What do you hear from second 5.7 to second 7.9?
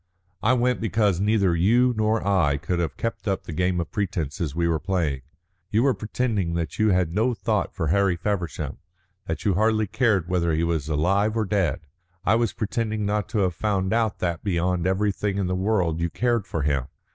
were pretending that you had no thought for